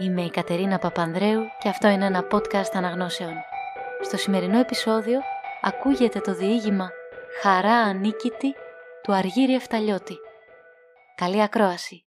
Είμαι 0.00 0.22
η 0.24 0.30
Κατερίνα 0.30 0.78
Παπανδρέου 0.78 1.42
και 1.58 1.68
αυτό 1.68 1.88
είναι 1.88 2.04
ένα 2.04 2.26
podcast 2.30 2.70
αναγνώσεων. 2.72 3.34
Στο 4.02 4.16
σημερινό 4.16 4.58
επεισόδιο 4.58 5.20
ακούγεται 5.60 6.20
το 6.20 6.34
διήγημα 6.34 6.90
«Χαρά 7.42 7.74
ανίκητη» 7.74 8.54
του 9.02 9.12
Αργύρι 9.12 9.54
Εφταλιώτη. 9.54 10.16
Καλή 11.16 11.42
ακρόαση. 11.42 12.06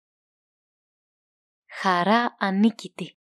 «Χαρά 1.69 2.35
ανίκητη» 2.39 3.17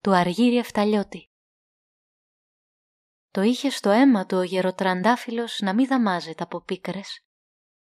του 0.00 0.14
Αργύρι 0.14 0.58
Εφταλιώτη. 0.58 1.30
Το 3.30 3.42
είχε 3.42 3.70
στο 3.70 3.90
αίμα 3.90 4.26
του 4.26 4.36
ο 4.36 4.42
γεροτραντάφυλλος 4.42 5.60
να 5.60 5.74
μην 5.74 5.86
δαμάζεται 5.86 6.42
από 6.42 6.60
πίκρες. 6.60 7.24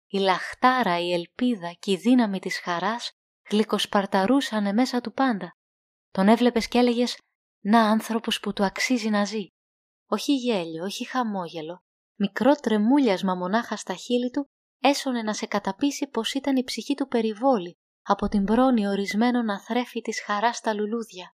Η 0.06 0.18
λαχτάρα, 0.18 0.98
η 0.98 1.12
ελπίδα 1.12 1.72
και 1.78 1.90
η 1.90 1.96
δύναμη 1.96 2.38
της 2.38 2.60
χαράς 2.60 3.12
γλυκοσπαρταρούσανε 3.50 4.72
μέσα 4.72 5.00
του 5.00 5.12
πάντα 5.12 5.57
τον 6.10 6.28
έβλεπες 6.28 6.68
και 6.68 6.78
έλεγες 6.78 7.18
«Να 7.64 7.90
άνθρωπος 7.90 8.40
που 8.40 8.52
του 8.52 8.64
αξίζει 8.64 9.08
να 9.08 9.24
ζει». 9.24 9.46
Όχι 10.10 10.34
γέλιο, 10.34 10.84
όχι 10.84 11.06
χαμόγελο. 11.06 11.78
Μικρό 12.18 12.54
τρεμούλιασμα 12.54 13.34
μονάχα 13.34 13.76
στα 13.76 13.94
χείλη 13.94 14.30
του 14.30 14.46
έσωνε 14.80 15.22
να 15.22 15.34
σε 15.34 15.46
καταπίσει 15.46 16.06
πως 16.06 16.34
ήταν 16.34 16.56
η 16.56 16.64
ψυχή 16.64 16.94
του 16.94 17.08
περιβόλη 17.08 17.76
από 18.02 18.28
την 18.28 18.44
πρόνη 18.44 18.88
ορισμένο 18.88 19.42
να 19.42 19.60
θρέφει 19.60 20.00
της 20.00 20.22
χαράς 20.22 20.56
στα 20.56 20.74
λουλούδια. 20.74 21.32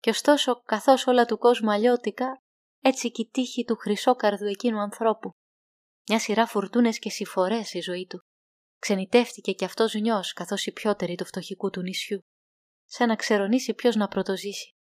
Και 0.00 0.10
ωστόσο, 0.10 0.62
καθώς 0.62 1.06
όλα 1.06 1.24
του 1.24 1.38
κόσμου 1.38 1.70
αλλιώτικα, 1.70 2.42
έτσι 2.80 3.10
και 3.10 3.22
η 3.22 3.28
τύχη 3.32 3.64
του 3.64 3.76
χρυσόκαρδου 3.76 4.46
εκείνου 4.46 4.80
ανθρώπου. 4.80 5.30
Μια 6.08 6.18
σειρά 6.18 6.46
φουρτούνες 6.46 6.98
και 6.98 7.10
συφορές 7.10 7.72
η 7.72 7.80
ζωή 7.80 8.06
του. 8.06 8.18
Ξενιτεύτηκε 8.78 9.52
κι 9.52 9.64
αυτός 9.64 9.94
νιός 9.94 10.32
καθώς 10.32 10.66
η 10.66 10.72
πιότερη 10.72 11.14
του 11.14 11.24
φτωχικού 11.24 11.70
του 11.70 11.80
νησιού 11.80 12.20
σαν 12.84 13.08
να 13.08 13.16
ξερονίσει 13.16 13.74
ποιος 13.74 13.96
να 13.96 14.08
πρωτοζήσει. 14.08 14.74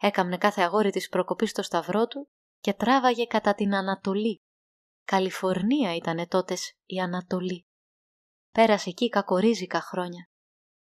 Έκαμνε 0.00 0.38
κάθε 0.38 0.62
αγόρι 0.62 0.90
της 0.90 1.08
προκοπής 1.08 1.50
στο 1.50 1.62
σταυρό 1.62 2.06
του 2.06 2.30
και 2.60 2.72
τράβαγε 2.72 3.24
κατά 3.26 3.54
την 3.54 3.74
Ανατολή. 3.74 4.42
Καλιφορνία 5.04 5.94
ήτανε 5.94 6.26
τότες 6.26 6.72
η 6.84 6.98
Ανατολή. 6.98 7.66
Πέρασε 8.50 8.90
εκεί 8.90 9.08
κακορίζικα 9.08 9.80
χρόνια. 9.80 10.28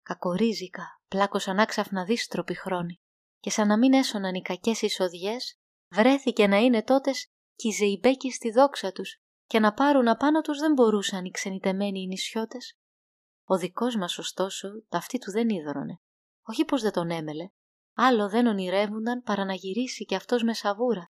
Κακορίζικα, 0.03 1.01
πλάκωσαν 1.09 1.59
άξαφνα 1.59 2.05
δίστροποι 2.05 2.55
χρόνοι. 2.55 3.01
Και 3.41 3.51
σαν 3.51 3.67
να 3.67 3.79
μην 3.79 3.93
έσωναν 3.93 4.35
οι 4.35 4.43
κακές 4.43 4.83
εισοδιές, 4.83 5.59
βρέθηκε 5.89 6.47
να 6.47 6.57
είναι 6.57 6.83
τότες 6.83 7.27
κι 7.55 7.69
οι 7.69 7.71
ζεϊμπέκοι 7.71 8.33
στη 8.33 8.51
δόξα 8.51 8.93
τους 8.93 9.21
και 9.47 9.59
να 9.59 9.73
πάρουν 9.73 10.09
απάνω 10.09 10.41
τους 10.41 10.59
δεν 10.59 10.73
μπορούσαν 10.73 11.25
οι 11.25 11.31
ξενιτεμένοι 11.31 12.01
οι 12.01 12.07
νησιώτες. 12.07 12.75
Ο 13.45 13.57
δικός 13.57 13.97
μας, 13.97 14.19
ωστόσο, 14.19 14.69
ταυτί 14.89 15.19
του 15.19 15.31
δεν 15.31 15.49
ίδρωνε. 15.49 16.01
Όχι 16.51 16.65
πως 16.65 16.83
δεν 16.83 16.93
τον 16.93 17.11
έμελε. 17.11 17.49
Άλλο 17.97 18.29
δεν 18.29 18.47
ονειρεύονταν 18.47 19.23
παρά 19.23 19.45
να 19.45 19.55
γυρίσει 19.55 20.05
κι 20.05 20.15
αυτός 20.15 20.43
με 20.43 20.55
σαβούρα. 20.55 21.11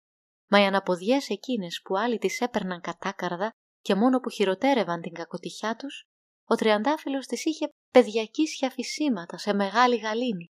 Μα 0.50 0.60
οι 0.60 0.64
αναποδιές 0.64 1.28
εκείνες 1.28 1.80
που 1.84 1.98
άλλοι 1.98 2.18
τις 2.18 2.40
έπαιρναν 2.40 2.80
κατάκαρδα 2.80 3.50
και 3.80 3.94
μόνο 3.94 4.18
που 4.18 4.30
χειροτέρευαν 4.30 5.00
την 5.00 5.12
κακοτυχιά 5.12 5.76
τους, 5.76 6.04
ο 6.44 6.54
τριαντάφυλλος 6.54 7.26
της 7.26 7.44
είχε 7.44 7.68
παιδιακίσια 7.90 8.70
φυσίματα 8.70 9.38
σε 9.38 9.52
μεγάλη 9.54 9.96
γαλήνη. 9.96 10.48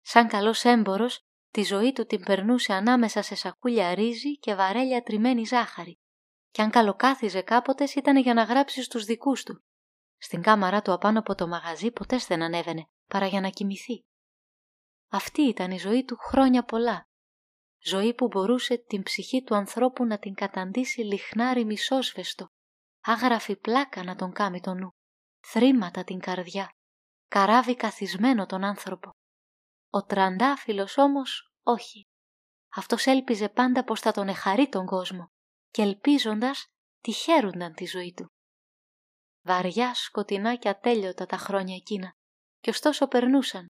Σαν 0.00 0.28
καλός 0.28 0.64
έμπορος, 0.64 1.20
τη 1.50 1.62
ζωή 1.62 1.92
του 1.92 2.06
την 2.06 2.24
περνούσε 2.24 2.72
ανάμεσα 2.72 3.22
σε 3.22 3.34
σακούλια 3.34 3.94
ρύζι 3.94 4.38
και 4.38 4.54
βαρέλια 4.54 5.02
τριμμένη 5.02 5.44
ζάχαρη. 5.44 5.98
Και 6.50 6.62
αν 6.62 6.70
καλοκάθιζε 6.70 7.42
κάποτε 7.42 7.84
ήταν 7.96 8.16
για 8.16 8.34
να 8.34 8.42
γράψει 8.42 8.82
στους 8.82 9.04
δικούς 9.04 9.42
του. 9.42 9.64
Στην 10.16 10.42
κάμαρά 10.42 10.82
του 10.82 10.92
απάνω 10.92 11.18
από 11.18 11.34
το 11.34 11.48
μαγαζί 11.48 11.90
ποτέ 11.90 12.18
δεν 12.28 12.42
ανέβαινε, 12.42 12.88
παρά 13.06 13.26
για 13.26 13.40
να 13.40 13.48
κοιμηθεί. 13.48 14.00
Αυτή 15.08 15.42
ήταν 15.42 15.70
η 15.70 15.78
ζωή 15.78 16.04
του 16.04 16.16
χρόνια 16.16 16.64
πολλά. 16.64 17.02
Ζωή 17.82 18.14
που 18.14 18.26
μπορούσε 18.26 18.76
την 18.76 19.02
ψυχή 19.02 19.42
του 19.42 19.54
ανθρώπου 19.54 20.04
να 20.04 20.18
την 20.18 20.34
καταντήσει 20.34 21.00
λιχνάρι 21.00 21.64
μισόσβεστο, 21.64 22.46
άγραφη 23.00 23.56
πλάκα 23.56 24.04
να 24.04 24.16
τον 24.16 24.32
κάμει 24.32 24.60
το 24.60 24.74
νου, 24.74 24.90
θρήματα 25.46 26.04
την 26.04 26.18
καρδιά, 26.18 26.70
καράβι 27.28 27.76
καθισμένο 27.76 28.46
τον 28.46 28.64
άνθρωπο. 28.64 29.10
Ο 29.90 30.02
τραντάφυλλος 30.02 30.98
όμως 30.98 31.52
όχι. 31.62 32.02
Αυτός 32.74 33.06
έλπιζε 33.06 33.48
πάντα 33.48 33.84
πως 33.84 34.00
θα 34.00 34.12
τον 34.12 34.28
εχαρεί 34.28 34.68
τον 34.68 34.86
κόσμο 34.86 35.26
και 35.70 35.82
ελπίζοντας 35.82 36.66
τη 37.00 37.12
χαίρουνταν 37.12 37.74
τη 37.74 37.86
ζωή 37.86 38.12
του. 38.12 38.26
Βαριά, 39.46 39.94
σκοτεινά 39.94 40.56
και 40.56 40.68
ατέλειωτα 40.68 41.26
τα 41.26 41.36
χρόνια 41.36 41.74
εκείνα 41.74 42.14
και 42.64 42.70
ωστόσο 42.70 43.06
περνούσαν. 43.06 43.66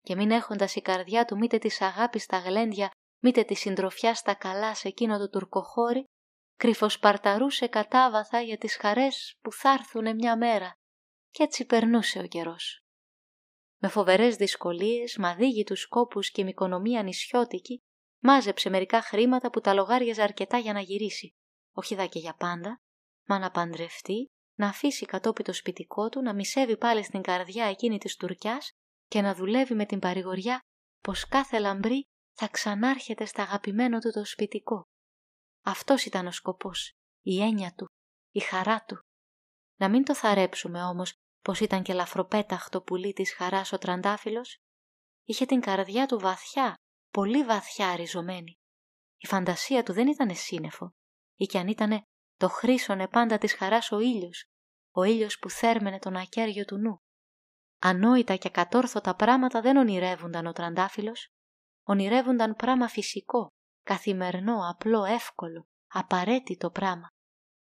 Και 0.00 0.14
μην 0.14 0.30
έχοντας 0.30 0.74
η 0.74 0.80
καρδιά 0.80 1.24
του 1.24 1.36
μήτε 1.36 1.58
της 1.58 1.80
αγάπης 1.80 2.22
στα 2.22 2.38
γλέντια, 2.38 2.90
μήτε 3.22 3.42
της 3.42 3.58
συντροφιά 3.58 4.14
στα 4.14 4.34
καλά 4.34 4.74
σε 4.74 4.88
εκείνο 4.88 5.18
το 5.18 5.28
τουρκοχώρι, 5.28 6.04
κρυφοσπαρταρούσε 6.56 7.66
κατάβαθα 7.66 8.40
για 8.40 8.58
τις 8.58 8.76
χαρές 8.76 9.34
που 9.40 9.52
θα 9.52 9.70
έρθουνε 9.70 10.14
μια 10.14 10.36
μέρα. 10.36 10.72
Κι 11.30 11.42
έτσι 11.42 11.66
περνούσε 11.66 12.18
ο 12.18 12.26
καιρός. 12.26 12.80
Με 13.78 13.88
φοβερές 13.88 14.36
δυσκολίες, 14.36 15.16
μαδίγει 15.16 15.64
τους 15.64 15.80
σκόπους 15.80 16.30
και 16.30 16.44
μικονομία 16.44 17.02
νησιώτικη, 17.02 17.78
μάζεψε 18.22 18.70
μερικά 18.70 19.02
χρήματα 19.02 19.50
που 19.50 19.60
τα 19.60 19.74
λογάριαζε 19.74 20.22
αρκετά 20.22 20.58
για 20.58 20.72
να 20.72 20.80
γυρίσει. 20.80 21.30
Όχι 21.72 21.94
δά 21.94 22.06
και 22.06 22.18
για 22.18 22.34
πάντα, 22.34 22.76
μα 23.26 23.38
να 23.38 23.50
παντρευτεί 23.50 24.26
να 24.58 24.68
αφήσει 24.68 25.04
κατόπι 25.04 25.42
το 25.42 25.52
σπιτικό 25.52 26.08
του, 26.08 26.22
να 26.22 26.34
μισεύει 26.34 26.76
πάλι 26.76 27.02
στην 27.02 27.22
καρδιά 27.22 27.64
εκείνη 27.64 27.98
της 27.98 28.16
τουρκιάς 28.16 28.70
και 29.08 29.20
να 29.20 29.34
δουλεύει 29.34 29.74
με 29.74 29.86
την 29.86 29.98
παρηγοριά 29.98 30.60
πως 31.00 31.28
κάθε 31.28 31.58
λαμπρή 31.58 32.02
θα 32.32 32.48
ξανάρχεται 32.48 33.24
στα 33.24 33.42
αγαπημένο 33.42 33.98
του 33.98 34.10
το 34.10 34.24
σπιτικό. 34.24 34.82
Αυτός 35.64 36.04
ήταν 36.04 36.26
ο 36.26 36.30
σκοπός, 36.30 36.92
η 37.20 37.42
έννοια 37.42 37.72
του, 37.76 37.86
η 38.30 38.40
χαρά 38.40 38.84
του. 38.84 38.98
Να 39.78 39.88
μην 39.88 40.04
το 40.04 40.14
θαρέψουμε 40.14 40.82
όμως 40.82 41.12
πως 41.40 41.60
ήταν 41.60 41.82
και 41.82 41.92
λαφροπέταχτο 41.92 42.82
πουλί 42.82 43.12
της 43.12 43.34
χαράς 43.34 43.72
ο 43.72 43.78
τραντάφυλλος. 43.78 44.56
Είχε 45.24 45.46
την 45.46 45.60
καρδιά 45.60 46.06
του 46.06 46.18
βαθιά, 46.18 46.74
πολύ 47.12 47.44
βαθιά 47.44 47.96
ριζωμένη. 47.96 48.54
Η 49.16 49.26
φαντασία 49.26 49.82
του 49.82 49.92
δεν 49.92 50.08
ήταν 50.08 50.34
σύννεφο, 50.34 50.90
ή 51.36 51.46
κι 51.46 51.58
αν 51.58 51.68
ήτανε 51.68 52.02
το 52.36 52.48
χρήσωνε 52.48 53.08
πάντα 53.08 53.38
της 53.38 53.54
χαράς 53.54 53.92
ο 53.92 54.00
ήλιος, 54.00 54.50
ο 54.90 55.02
ήλιος 55.02 55.38
που 55.38 55.50
θέρμενε 55.50 55.98
τον 55.98 56.16
ακέργιο 56.16 56.64
του 56.64 56.76
νου. 56.78 57.00
Ανόητα 57.78 58.36
και 58.36 58.48
κατόρθωτα 58.48 59.14
πράγματα 59.14 59.60
δεν 59.60 59.76
ονειρεύονταν 59.76 60.46
ο 60.46 60.52
τραντάφυλλος, 60.52 61.28
ονειρεύονταν 61.82 62.54
πράμα 62.54 62.88
φυσικό, 62.88 63.48
καθημερινό, 63.82 64.68
απλό, 64.70 65.04
εύκολο, 65.04 65.68
απαραίτητο 65.86 66.70
πράμα. 66.70 67.08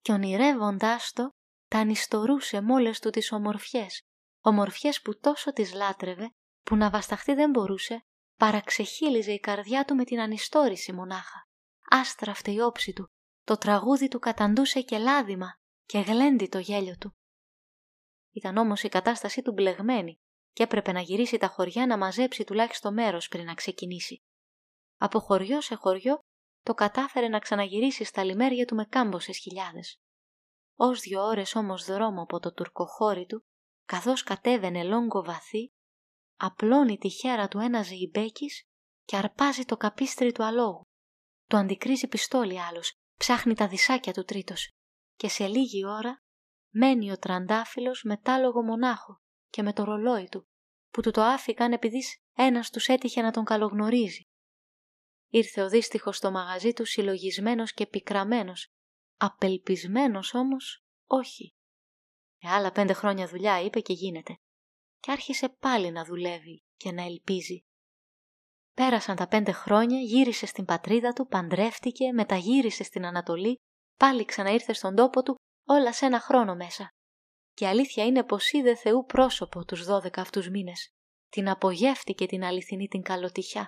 Και 0.01 0.13
ονειρεύοντάς 0.13 1.13
το, 1.13 1.31
τα 1.69 1.79
ανιστορούσε 1.79 2.61
μόλες 2.61 3.01
του 3.01 3.11
τις 3.11 3.33
ομορφιές, 3.33 4.03
ομορφιές 4.41 5.01
που 5.03 5.19
τόσο 5.19 5.53
τις 5.53 5.75
λάτρευε, 5.75 6.35
που 6.63 6.77
να 6.77 6.91
βασταχθεί 6.91 7.35
δεν 7.35 7.51
μπορούσε, 7.51 8.05
παραξεχύλιζε 8.37 9.33
η 9.33 9.41
καρδιά 9.41 9.85
του 9.85 9.95
με 9.95 10.05
την 10.05 10.21
ανιστόρηση 10.21 10.93
μονάχα. 10.93 11.49
Άστραφτε 11.91 12.51
η 12.51 12.59
όψη 12.59 12.93
του, 12.93 13.11
το 13.51 13.59
τραγούδι 13.59 14.09
του 14.09 14.19
καταντούσε 14.19 14.81
και 14.81 14.99
λάδιμα 14.99 15.55
και 15.87 15.99
γλέντι 15.99 16.47
το 16.47 16.59
γέλιο 16.59 16.97
του. 16.97 17.17
Ήταν 18.33 18.57
όμως 18.57 18.83
η 18.83 18.89
κατάστασή 18.89 19.43
του 19.43 19.53
μπλεγμένη 19.53 20.21
και 20.53 20.63
έπρεπε 20.63 20.93
να 20.93 21.01
γυρίσει 21.01 21.37
τα 21.37 21.47
χωριά 21.47 21.87
να 21.87 21.99
μαζέψει 21.99 22.45
τουλάχιστον 22.45 22.93
μέρος 22.95 23.29
πριν 23.29 23.45
να 23.45 23.55
ξεκινήσει. 23.55 24.23
Από 24.97 25.21
χωριό 25.21 25.61
σε 25.61 25.75
χωριό 25.75 26.19
το 26.63 26.75
κατάφερε 26.75 27.29
να 27.29 27.39
ξαναγυρίσει 27.39 28.05
στα 28.05 28.25
λιμέρια 28.25 28.65
του 28.65 28.75
με 28.75 28.85
κάμποσες 28.85 29.39
χιλιάδες. 29.39 29.97
Ως 30.77 31.01
δυο 31.01 31.23
ώρες 31.23 31.55
όμως 31.55 31.85
δρόμο 31.85 32.23
από 32.23 32.41
το 32.41 32.53
τουρκοχώρι 32.53 33.27
του, 33.27 33.45
καθώς 33.85 34.23
κατέβαινε 34.23 34.83
λόγκο 34.85 35.25
βαθύ, 35.25 35.73
απλώνει 36.37 36.99
τη 36.99 37.09
χέρα 37.09 37.49
του 37.49 37.59
ένας 37.59 37.87
ζεϊμπέκης 37.87 38.63
και 39.05 39.17
αρπάζει 39.17 39.65
το 39.65 39.77
καπίστρι 39.77 40.33
του 40.33 40.45
αλόγου. 40.45 40.83
Το 41.47 41.57
αντικρίζει 41.57 42.09
πιστόλι 42.09 42.61
άλλος 42.61 43.00
ψάχνει 43.21 43.55
τα 43.55 43.69
δισάκια 43.69 44.13
του 44.13 44.25
τρίτος 44.25 44.71
και 45.17 45.29
σε 45.29 45.47
λίγη 45.47 45.87
ώρα 45.87 46.23
μένει 46.75 47.11
ο 47.11 47.19
τραντάφυλλος 47.19 48.03
με 48.03 48.17
τάλογο 48.17 48.63
μονάχο 48.63 49.21
και 49.51 49.63
με 49.63 49.73
το 49.73 49.85
ρολόι 49.85 50.29
του 50.29 50.49
που 50.91 51.01
του 51.01 51.11
το 51.11 51.23
άφηκαν 51.23 51.73
επειδή 51.73 52.03
ένας 52.33 52.71
τους 52.71 52.87
έτυχε 52.87 53.23
να 53.23 53.31
τον 53.31 53.45
καλογνωρίζει. 53.45 54.29
Ήρθε 55.29 55.63
ο 55.63 55.69
δύστιχος 55.69 56.17
στο 56.17 56.31
μαγαζί 56.31 56.73
του 56.73 56.85
συλλογισμένος 56.85 57.73
και 57.73 57.87
πικραμένος, 57.87 58.73
απελπισμένος 59.17 60.35
όμως 60.35 60.85
όχι. 61.07 61.55
Για 62.39 62.55
άλλα 62.55 62.73
πέντε 62.73 62.93
χρόνια 62.93 63.27
δουλειά 63.27 63.63
είπε 63.63 63.81
και 63.81 63.93
γίνεται. 63.93 64.39
Και 65.01 65.11
άρχισε 65.11 65.49
πάλι 65.49 65.91
να 65.91 66.05
δουλεύει 66.05 66.63
και 66.77 66.93
να 66.93 67.03
ελπίζει. 67.03 67.65
Πέρασαν 68.81 69.17
τα 69.17 69.27
πέντε 69.29 69.53
χρόνια, 69.53 69.99
γύρισε 69.99 70.47
στην 70.47 70.65
πατρίδα 70.65 71.13
του, 71.13 71.27
παντρεύτηκε, 71.27 72.13
μεταγύρισε 72.13 72.85
στην 72.85 73.07
Ανατολή, 73.07 73.57
πάλι 73.97 74.25
ξαναήρθε 74.25 74.73
στον 74.73 74.95
τόπο 74.95 75.23
του, 75.23 75.35
όλα 75.69 75.93
σε 75.93 76.07
ένα 76.07 76.21
χρόνο 76.21 76.55
μέσα. 76.55 76.89
Και 77.55 77.67
αλήθεια 77.67 78.05
είναι 78.05 78.25
πως 78.25 78.53
είδε 78.53 78.75
Θεού 78.75 79.05
πρόσωπο 79.05 79.65
τους 79.65 79.85
δώδεκα 79.85 80.21
αυτούς 80.21 80.49
μήνες. 80.49 80.89
την 81.29 81.49
απογεύτηκε 81.49 82.27
την 82.27 82.45
αληθινή 82.45 82.87
την 82.89 83.03
καλοτυχιά. 83.03 83.67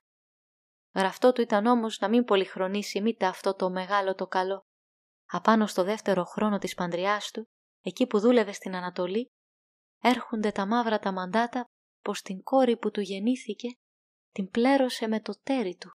Γραφτό 0.95 1.33
του 1.33 1.41
ήταν 1.41 1.67
όμως 1.67 1.99
να 1.99 2.09
μην 2.09 2.25
πολυχρονίσει 2.25 3.01
μήτε 3.01 3.27
αυτό 3.27 3.55
το 3.55 3.71
μεγάλο 3.71 4.15
το 4.15 4.27
καλό. 4.27 4.61
Απάνω 5.27 5.67
στο 5.67 5.85
δεύτερο 5.85 6.25
χρόνο 6.25 6.59
της 6.59 6.75
παντριάς 6.75 7.31
του, 7.31 7.45
εκεί 7.83 8.07
που 8.07 8.21
δούλευε 8.21 8.53
στην 8.53 8.75
Ανατολή, 8.75 9.27
έρχονται 10.03 10.51
τα 10.51 10.67
μαύρα 10.67 10.99
τα 10.99 11.13
μαντάτα 11.13 11.65
πως 12.03 12.23
την 12.23 12.43
κόρη 12.43 12.77
που 12.77 12.91
του 12.91 13.01
γεννήθηκε 13.01 13.69
την 14.33 14.51
πλέρωσε 14.51 15.07
με 15.07 15.21
το 15.21 15.41
τέρι 15.43 15.77
του. 15.77 15.93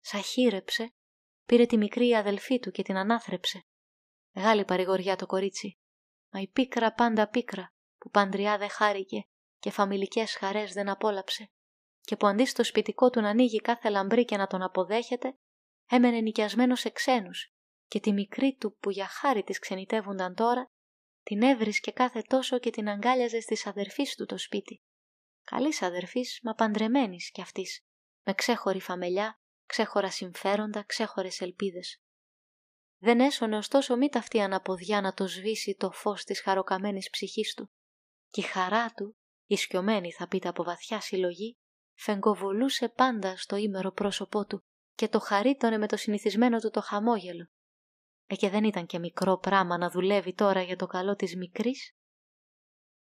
Σαχύρεψε, 0.00 0.94
πήρε 1.46 1.66
τη 1.66 1.76
μικρή 1.76 2.14
αδελφή 2.14 2.58
του 2.58 2.70
και 2.70 2.82
την 2.82 2.96
ανάθρεψε. 2.96 3.66
Μεγάλη 4.34 4.64
παρηγοριά 4.64 5.16
το 5.16 5.26
κορίτσι, 5.26 5.78
μα 6.30 6.40
η 6.40 6.48
πίκρα 6.48 6.92
πάντα 6.92 7.28
πίκρα 7.28 7.74
που 7.98 8.10
παντριά 8.10 8.58
δεν 8.58 8.68
χάρηκε 8.68 9.22
και 9.58 9.70
φαμιλικές 9.70 10.36
χαρές 10.36 10.72
δεν 10.72 10.88
απόλαψε 10.88 11.50
και 12.00 12.16
που 12.16 12.26
αντί 12.26 12.46
στο 12.46 12.64
σπιτικό 12.64 13.10
του 13.10 13.20
να 13.20 13.28
ανοίγει 13.28 13.60
κάθε 13.60 13.88
λαμπρή 13.88 14.24
και 14.24 14.36
να 14.36 14.46
τον 14.46 14.62
αποδέχεται, 14.62 15.36
έμενε 15.90 16.20
νοικιασμένος 16.20 16.80
σε 16.80 16.90
ξένους 16.90 17.52
και 17.86 18.00
τη 18.00 18.12
μικρή 18.12 18.56
του 18.56 18.76
που 18.80 18.90
για 18.90 19.06
χάρη 19.06 19.42
της 19.42 19.58
ξενιτεύουνταν 19.58 20.34
τώρα, 20.34 20.70
την 21.22 21.42
έβρισκε 21.42 21.90
κάθε 21.90 22.22
τόσο 22.22 22.58
και 22.58 22.70
την 22.70 22.88
αγκάλιαζε 22.88 23.40
στις 23.40 23.66
αδερφής 23.66 24.14
του 24.14 24.26
το 24.26 24.38
σπίτι. 24.38 24.82
Καλής 25.44 25.82
αδερφής, 25.82 26.40
μα 26.42 26.54
παντρεμένης 26.54 27.30
κι 27.30 27.40
αυτής, 27.40 27.80
με 28.22 28.34
ξέχωρη 28.34 28.80
φαμελιά, 28.80 29.40
ξέχωρα 29.66 30.10
συμφέροντα, 30.10 30.84
ξέχωρες 30.84 31.40
ελπίδες. 31.40 32.00
Δεν 32.98 33.20
έσωνε 33.20 33.56
ωστόσο 33.56 33.96
μη 33.96 34.08
ταυτή 34.08 34.40
αναποδιά 34.40 35.00
να 35.00 35.12
το 35.12 35.26
σβήσει 35.26 35.76
το 35.78 35.90
φως 35.90 36.24
της 36.24 36.40
χαροκαμένης 36.40 37.10
ψυχής 37.10 37.54
του. 37.54 37.70
Κι 38.28 38.40
η 38.40 38.42
χαρά 38.42 38.92
του, 38.92 39.16
ισκιωμένη 39.46 40.12
θα 40.12 40.28
πείτε 40.28 40.48
από 40.48 40.62
βαθιά 40.62 41.00
συλλογή, 41.00 41.56
φεγκοβολούσε 41.98 42.88
πάντα 42.88 43.36
στο 43.36 43.56
ήμερο 43.56 43.92
πρόσωπό 43.92 44.46
του 44.46 44.64
και 44.94 45.08
το 45.08 45.18
χαρίτωνε 45.18 45.78
με 45.78 45.88
το 45.88 45.96
συνηθισμένο 45.96 46.58
του 46.58 46.70
το 46.70 46.80
χαμόγελο. 46.80 47.46
Ε 48.26 48.36
και 48.36 48.50
δεν 48.50 48.64
ήταν 48.64 48.86
και 48.86 48.98
μικρό 48.98 49.38
πράμα 49.38 49.78
να 49.78 49.90
δουλεύει 49.90 50.34
τώρα 50.34 50.62
για 50.62 50.76
το 50.76 50.86
καλό 50.86 51.14
της 51.14 51.36
μικρής; 51.36 51.92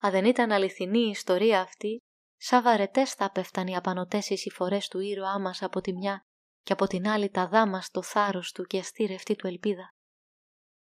Α 0.07 0.11
δεν 0.11 0.25
ήταν 0.25 0.53
αληθινή 0.53 0.99
η 0.99 1.11
ιστορία 1.11 1.61
αυτή, 1.61 1.99
σαν 2.37 2.63
βαρετές 2.63 3.13
θα 3.13 3.31
πέφταν 3.31 3.67
οι 3.67 3.77
απανοτές 3.77 4.29
οι 4.29 4.51
φορές 4.51 4.89
του 4.89 5.01
ήρωά 5.01 5.41
μας 5.41 5.63
από 5.63 5.81
τη 5.81 5.93
μια 5.93 6.27
και 6.63 6.73
από 6.73 6.87
την 6.87 7.09
άλλη 7.09 7.31
τα 7.31 7.49
δάμα 7.49 7.81
στο 7.81 8.03
θάρρος 8.03 8.53
του 8.53 8.65
και 8.65 8.79
αστήρευτή 8.79 9.37
του 9.37 9.47
ελπίδα. 9.47 9.95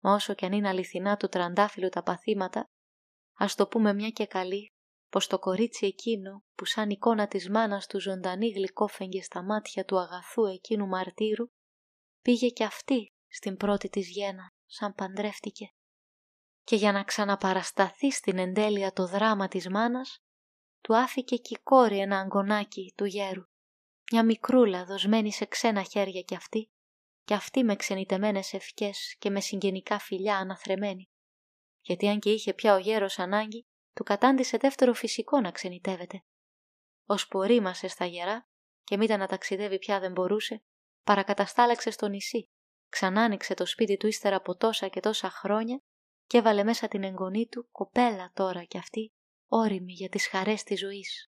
Μα 0.00 0.14
όσο 0.14 0.34
κι 0.34 0.44
αν 0.44 0.52
είναι 0.52 0.68
αληθινά 0.68 1.16
του 1.16 1.28
τραντάφυλλου 1.28 1.88
τα 1.88 2.02
παθήματα, 2.02 2.64
ας 3.38 3.54
το 3.54 3.66
πούμε 3.66 3.94
μια 3.94 4.10
και 4.10 4.26
καλή 4.26 4.72
πως 5.08 5.26
το 5.26 5.38
κορίτσι 5.38 5.86
εκείνο 5.86 6.44
που 6.54 6.64
σαν 6.64 6.90
εικόνα 6.90 7.26
της 7.26 7.48
μάνας 7.50 7.86
του 7.86 8.00
ζωντανή 8.00 8.48
γλυκόφεγγε 8.48 9.22
στα 9.22 9.42
μάτια 9.42 9.84
του 9.84 9.98
αγαθού 9.98 10.44
εκείνου 10.44 10.86
μαρτύρου, 10.86 11.46
πήγε 12.22 12.48
κι 12.48 12.64
αυτή 12.64 13.12
στην 13.28 13.56
πρώτη 13.56 13.88
της 13.88 14.08
γέννα 14.08 14.52
σαν 14.66 14.94
παντρεύτηκε. 14.94 15.66
Και 16.62 16.76
για 16.76 16.92
να 16.92 17.04
ξαναπαρασταθεί 17.04 18.10
στην 18.10 18.38
εντέλεια 18.38 18.92
το 18.92 19.06
δράμα 19.06 19.48
της 19.48 19.68
μάνας, 19.68 20.18
του 20.80 20.96
άφηκε 20.96 21.36
κι 21.36 21.54
η 21.54 21.60
κόρη 21.62 21.98
ένα 21.98 22.18
αγκονάκι 22.18 22.92
του 22.96 23.04
γέρου. 23.04 23.42
Μια 24.12 24.24
μικρούλα 24.24 24.84
δοσμένη 24.84 25.32
σε 25.32 25.44
ξένα 25.44 25.82
χέρια 25.82 26.20
κι 26.20 26.34
αυτή, 26.34 26.70
κι 27.24 27.34
αυτή 27.34 27.64
με 27.64 27.76
ξενιτεμένες 27.76 28.52
ευχές 28.52 29.16
και 29.18 29.30
με 29.30 29.40
συγγενικά 29.40 29.98
φιλιά 29.98 30.36
αναθρεμένη. 30.36 31.10
Γιατί 31.80 32.08
αν 32.08 32.18
και 32.18 32.30
είχε 32.30 32.54
πια 32.54 32.74
ο 32.74 32.78
γέρος 32.78 33.18
ανάγκη, 33.18 33.66
του 33.92 34.02
κατάντησε 34.04 34.56
δεύτερο 34.56 34.92
φυσικό 34.92 35.40
να 35.40 35.50
ξενιτεύεται. 35.50 36.24
Ως 37.06 37.28
που 37.28 37.42
ρήμασε 37.42 37.88
στα 37.88 38.04
γερά 38.04 38.48
και 38.84 38.96
μήτε 38.96 39.16
να 39.16 39.26
ταξιδεύει 39.26 39.78
πια 39.78 40.00
δεν 40.00 40.12
μπορούσε, 40.12 40.62
παρακαταστάλαξε 41.04 41.90
στο 41.90 42.08
νησί, 42.08 42.48
ξανάνοιξε 42.88 43.54
το 43.54 43.66
σπίτι 43.66 43.96
του 43.96 44.06
ύστερα 44.06 44.36
από 44.36 44.56
τόσα 44.56 44.88
και 44.88 45.00
τόσα 45.00 45.30
χρόνια 45.30 45.82
και 46.26 46.38
έβαλε 46.38 46.64
μέσα 46.64 46.88
την 46.88 47.02
εγγονή 47.02 47.46
του, 47.46 47.68
κοπέλα 47.70 48.30
τώρα 48.34 48.64
κι 48.64 48.78
αυτή, 48.78 49.12
όρημη 49.52 49.92
για 49.92 50.08
τις 50.08 50.28
χαρές 50.28 50.62
της 50.62 50.78
ζωής. 50.78 51.30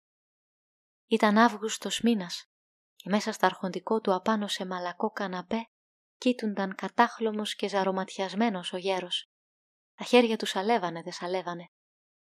Ήταν 1.07 1.37
Αύγουστος 1.37 2.01
μήνας 2.01 2.49
και 2.95 3.09
μέσα 3.09 3.31
στα 3.31 3.45
αρχοντικό 3.45 4.01
του 4.01 4.13
απάνω 4.13 4.47
σε 4.47 4.65
μαλακό 4.65 5.09
καναπέ 5.11 5.69
κοίτουνταν 6.17 6.75
κατάχλωμος 6.75 7.55
και 7.55 7.67
ζαρωματιασμένος 7.67 8.73
ο 8.73 8.77
γέρος. 8.77 9.29
Τα 9.95 10.05
χέρια 10.05 10.37
τους 10.37 10.49
σαλεύανε, 10.49 11.01
δεν 11.01 11.11
σαλεύανε. 11.11 11.69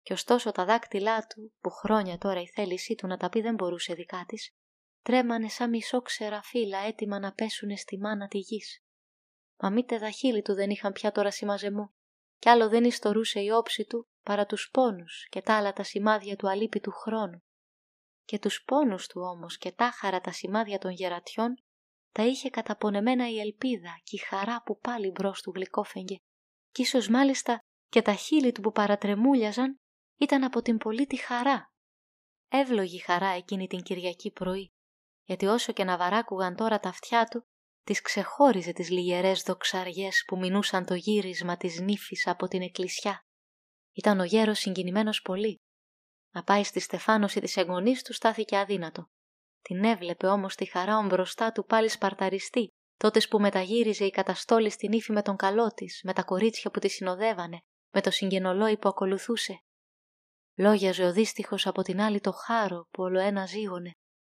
Και 0.01 0.13
ωστόσο 0.13 0.51
τα 0.51 0.65
δάκτυλά 0.65 1.27
του, 1.27 1.53
που 1.59 1.69
χρόνια 1.69 2.17
τώρα 2.17 2.41
η 2.41 2.47
θέλησή 2.47 2.95
του 2.95 3.07
να 3.07 3.17
τα 3.17 3.29
πει 3.29 3.41
δεν 3.41 3.53
μπορούσε 3.53 3.93
δικά 3.93 4.23
της, 4.27 4.49
τρέμανε 5.01 5.49
σαν 5.49 5.69
μισόξερα 5.69 6.41
φύλλα 6.41 6.79
έτοιμα 6.79 7.19
να 7.19 7.33
πέσουνε 7.33 7.75
στη 7.75 7.99
μάνα 7.99 8.27
της 8.27 8.47
γης. 8.47 8.83
Μα 9.57 9.69
μήτε 9.69 9.99
τα 9.99 10.09
χείλη 10.09 10.41
του 10.41 10.53
δεν 10.53 10.69
είχαν 10.69 10.91
πια 10.91 11.11
τώρα 11.11 11.31
σημαζεμό, 11.31 11.93
κι 12.41 12.49
άλλο 12.49 12.69
δεν 12.69 12.83
ιστορούσε 12.83 13.39
η 13.39 13.49
όψη 13.49 13.85
του 13.85 14.07
παρά 14.23 14.45
τους 14.45 14.69
πόνους 14.71 15.27
και 15.29 15.41
τα 15.41 15.57
άλλα 15.57 15.73
τα 15.73 15.83
σημάδια 15.83 16.35
του 16.35 16.49
αλίπητου 16.49 16.91
χρόνου. 16.91 17.43
Και 18.23 18.39
τους 18.39 18.63
πόνους 18.63 19.07
του 19.07 19.21
όμως 19.21 19.57
και 19.57 19.71
τάχαρα 19.71 20.21
τα 20.21 20.31
σημάδια 20.31 20.77
των 20.77 20.91
γερατιών 20.91 21.55
τα 22.11 22.23
είχε 22.23 22.49
καταπονεμένα 22.49 23.29
η 23.29 23.39
ελπίδα 23.39 23.99
και 24.03 24.15
η 24.15 24.19
χαρά 24.19 24.61
που 24.65 24.79
πάλι 24.79 25.11
μπρος 25.11 25.41
του 25.41 25.51
γλυκόφεγγε, 25.55 26.15
κι 26.71 26.81
ίσως 26.81 27.07
μάλιστα 27.07 27.59
και 27.89 28.01
τα 28.01 28.13
χείλη 28.13 28.51
του 28.51 28.61
που 28.61 28.71
παρατρεμούλιαζαν 28.71 29.79
ήταν 30.17 30.43
από 30.43 30.61
την 30.61 30.77
πολύ 30.77 31.05
τη 31.05 31.15
χαρά. 31.15 31.73
Εύλογη 32.49 32.99
χαρά 32.99 33.27
εκείνη 33.27 33.67
την 33.67 33.81
Κυριακή 33.81 34.31
πρωί, 34.31 34.71
γιατί 35.23 35.45
όσο 35.45 35.73
και 35.73 35.83
να 35.83 35.97
βαράκουγαν 35.97 36.55
τώρα 36.55 36.79
τα 36.79 36.89
αυτιά 36.89 37.25
του, 37.25 37.45
τις 37.83 38.01
ξεχώριζε 38.01 38.71
τις 38.71 38.89
λιγερές 38.89 39.41
δοξαριές 39.41 40.23
που 40.27 40.37
μινούσαν 40.37 40.85
το 40.85 40.93
γύρισμα 40.93 41.57
της 41.57 41.79
νύφης 41.79 42.27
από 42.27 42.47
την 42.47 42.61
εκκλησιά. 42.61 43.25
Ήταν 43.93 44.19
ο 44.19 44.23
γέρος 44.23 44.59
συγκινημένος 44.59 45.21
πολύ. 45.21 45.61
Να 46.33 46.43
πάει 46.43 46.63
στη 46.63 46.79
στεφάνωση 46.79 47.39
της 47.39 47.57
εγγονής 47.57 48.03
του 48.03 48.13
στάθηκε 48.13 48.57
αδύνατο. 48.57 49.05
Την 49.61 49.83
έβλεπε 49.83 50.27
όμως 50.27 50.55
τη 50.55 50.65
χαρά 50.65 51.01
μπροστά 51.01 51.51
του 51.51 51.65
πάλι 51.65 51.89
σπαρταριστή, 51.89 52.67
τότες 52.97 53.27
που 53.27 53.39
μεταγύριζε 53.39 54.05
η 54.05 54.09
καταστόλη 54.09 54.69
στην 54.69 54.91
ύφη 54.91 55.11
με 55.11 55.21
τον 55.21 55.35
καλό 55.35 55.67
της, 55.67 56.01
με 56.03 56.13
τα 56.13 56.23
κορίτσια 56.23 56.71
που 56.71 56.79
τη 56.79 56.89
συνοδεύανε, 56.89 57.59
με 57.93 58.01
το 58.01 58.11
συγγενολόι 58.11 58.77
που 58.77 58.89
ακολουθούσε. 58.89 59.61
Λόγιαζε 60.57 61.03
ο 61.03 61.11
δύστιχος 61.11 61.67
από 61.67 61.81
την 61.81 62.01
άλλη 62.01 62.19
το 62.19 62.31
χάρο 62.31 62.87
που 62.91 63.03
ολοένα 63.03 63.45
ζήγωνε, 63.45 63.91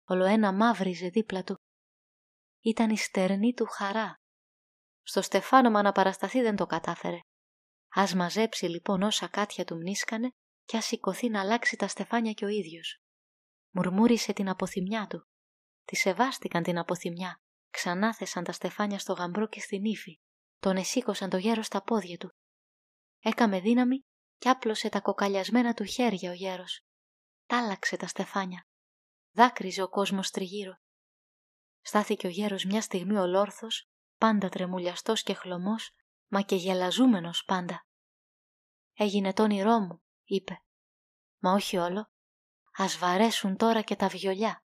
ολοένα 0.09 0.53
μαύριζε 0.53 1.09
δίπλα 1.09 1.43
του. 1.43 1.62
Ήταν 2.63 2.91
η 2.91 2.97
στερνή 2.97 3.53
του 3.53 3.67
χαρά. 3.67 4.21
Στο 5.03 5.23
στεφάνωμα 5.23 5.83
να 5.83 5.93
παρασταθεί 5.93 6.41
δεν 6.43 6.57
το 6.57 6.67
κατάφερε. 6.67 7.19
Ας 7.89 8.15
μαζέψει 8.15 8.67
λοιπόν 8.67 9.03
όσα 9.03 9.29
κάτια 9.29 9.65
του 9.65 9.77
μνήσκανε 9.77 10.31
και 10.65 10.77
ας 10.77 10.85
σηκωθεί 10.85 11.29
να 11.29 11.41
αλλάξει 11.41 11.77
τα 11.77 11.89
στεφάνια 11.89 12.33
και 12.33 12.45
ο 12.45 12.49
ίδιος. 12.49 13.01
Μουρμούρισε 13.71 14.33
την 14.33 14.49
αποθυμιά 14.49 15.07
του. 15.07 15.27
Τη 15.85 15.97
σεβάστηκαν 15.97 16.63
την 16.63 16.79
αποθυμιά. 16.79 17.41
Ξανάθεσαν 17.71 18.45
τα 18.45 18.53
στεφάνια 18.53 18.99
στο 18.99 19.13
γαμπρό 19.13 19.49
και 19.49 19.61
στην 19.61 19.85
ύφη. 19.85 20.21
Τον 20.59 20.77
εσήκωσαν 20.77 21.31
το 21.31 21.37
γέρος 21.37 21.67
στα 21.67 21.83
πόδια 21.83 22.17
του. 22.17 22.31
Έκαμε 23.21 23.61
δύναμη 23.61 24.05
κι 24.39 24.49
άπλωσε 24.49 24.89
τα 24.89 25.01
κοκαλιασμένα 25.01 25.75
του 25.75 25.85
χέρια 25.85 26.31
ο 26.31 26.35
γέρος. 26.35 26.81
Τάλαξε 27.47 27.97
τα 27.97 28.07
στεφάνια. 28.07 28.67
Δάκρυζε 29.33 29.83
ο 29.83 29.89
κόσμος 29.89 30.31
τριγύρω. 30.31 30.82
Στάθηκε 31.83 32.27
ο 32.27 32.31
γέρος 32.31 32.65
μια 32.65 32.81
στιγμή 32.81 33.17
ολόρθος, 33.17 33.89
πάντα 34.19 34.49
τρεμουλιαστός 34.49 35.23
και 35.23 35.35
χλωμός, 35.35 35.91
μα 36.29 36.43
και 36.43 36.57
γελαζούμενος 36.57 37.45
πάντα. 37.45 37.87
«Έγινε 38.95 39.33
το 39.33 39.43
όνειρό 39.43 39.79
μου», 39.79 40.03
είπε. 40.25 40.63
«Μα 41.39 41.53
όχι 41.53 41.77
όλο. 41.77 42.11
Ας 42.77 42.97
βαρέσουν 42.97 43.57
τώρα 43.57 43.83
και 43.83 43.97
τα 43.97 44.09
βιολιά». 44.09 44.65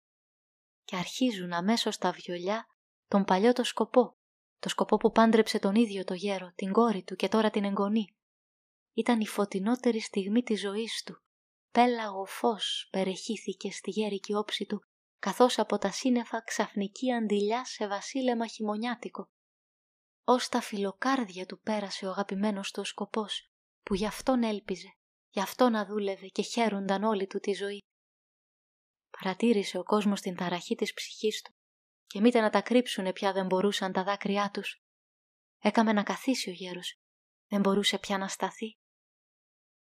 Και 0.84 0.96
αρχίζουν 0.96 1.52
αμέσως 1.52 1.96
τα 1.96 2.10
βιολιά 2.10 2.66
τον 3.06 3.24
παλιό 3.24 3.52
το 3.52 3.64
σκοπό, 3.64 4.16
το 4.58 4.68
σκοπό 4.68 4.96
που 4.96 5.10
πάντρεψε 5.10 5.58
τον 5.58 5.74
ίδιο 5.74 6.04
το 6.04 6.14
γέρο, 6.14 6.52
την 6.54 6.72
κόρη 6.72 7.02
του 7.02 7.16
και 7.16 7.28
τώρα 7.28 7.50
την 7.50 7.64
εγγονή. 7.64 8.16
Ήταν 8.92 9.20
η 9.20 9.26
φωτεινότερη 9.26 10.00
στιγμή 10.00 10.42
της 10.42 10.60
ζωής 10.60 11.02
του. 11.02 11.22
Πέλαγο 11.70 12.24
φως 12.24 12.88
περεχήθηκε 12.90 13.70
στη 13.70 13.90
γέρικη 13.90 14.34
όψη 14.34 14.66
του, 14.66 14.84
καθώς 15.20 15.58
από 15.58 15.78
τα 15.78 15.90
σύννεφα 15.90 16.42
ξαφνική 16.42 17.12
αντιλιά 17.12 17.64
σε 17.64 17.88
βασίλεμα 17.88 18.46
χειμωνιάτικο. 18.46 19.24
Ως 20.24 20.48
τα 20.48 20.60
φιλοκάρδια 20.60 21.46
του 21.46 21.60
πέρασε 21.60 22.06
ο 22.06 22.10
αγαπημένος 22.10 22.70
του 22.70 22.84
σκοπός, 22.84 23.50
που 23.82 23.94
γι' 23.94 24.06
αυτόν 24.06 24.42
έλπιζε, 24.42 24.96
γι' 25.30 25.40
αυτόν 25.40 25.86
δούλευε 25.86 26.26
και 26.26 26.42
χαίρονταν 26.42 27.04
όλοι 27.04 27.26
του 27.26 27.38
τη 27.38 27.52
ζωή. 27.52 27.78
Παρατήρησε 29.10 29.78
ο 29.78 29.82
κόσμος 29.82 30.20
την 30.20 30.36
ταραχή 30.36 30.74
της 30.74 30.92
ψυχής 30.92 31.42
του 31.42 31.52
και 32.06 32.20
μήτε 32.20 32.40
να 32.40 32.50
τα 32.50 32.60
κρύψουνε 32.60 33.12
πια 33.12 33.32
δεν 33.32 33.46
μπορούσαν 33.46 33.92
τα 33.92 34.04
δάκρυά 34.04 34.50
τους. 34.50 34.82
Έκαμε 35.58 35.92
να 35.92 36.02
καθίσει 36.02 36.50
ο 36.50 36.52
γέρος, 36.52 36.98
δεν 37.46 37.60
μπορούσε 37.60 37.98
πια 37.98 38.18
να 38.18 38.28
σταθεί 38.28 38.74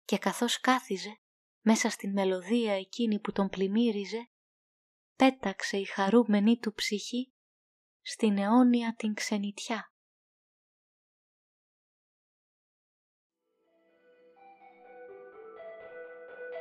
και 0.06 0.18
καθώς 0.18 0.60
κάθιζε 0.60 1.20
μέσα 1.62 1.90
στην 1.90 2.12
μελωδία 2.12 2.74
εκείνη 2.74 3.20
που 3.20 3.32
τον 3.32 3.50
πλημμύριζε, 3.50 4.30
πέταξε 5.24 5.78
η 5.78 5.86
χαρούμενη 5.86 6.58
του 6.58 6.74
ψυχή 6.74 7.34
στην 8.02 8.38
αιώνια 8.38 8.94
την 8.98 9.14
ξενιτιά. 9.14 9.92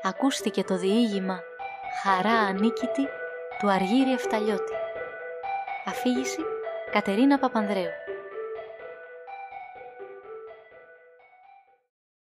Ακούστηκε 0.03 0.65
το 0.65 0.79
διήγημα 0.79 1.41
«Χαρά 2.03 2.39
ανίκητη» 2.39 3.07
του 3.59 3.71
Αργύρι 3.71 4.13
Εφταλιώτη. 4.13 4.73
Αφήγηση 5.85 6.41
Κατερίνα 6.93 7.39
Παπανδρέου. 7.39 8.02